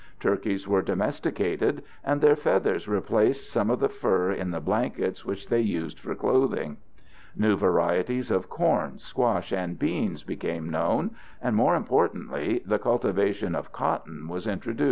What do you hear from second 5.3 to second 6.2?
they used for